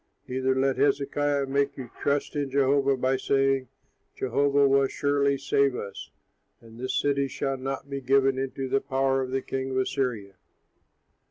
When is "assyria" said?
9.77-10.37